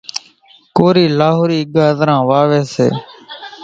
ڪورِي 0.77 1.05
لاهورِي 1.19 1.59
ڳازران 1.75 2.19
واويَ 2.29 2.61
سي۔ 2.73 2.87